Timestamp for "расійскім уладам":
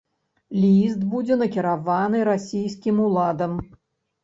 2.31-3.57